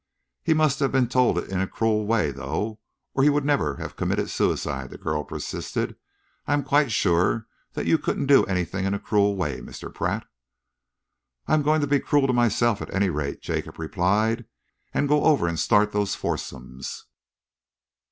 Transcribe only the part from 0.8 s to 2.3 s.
been told it in a cruel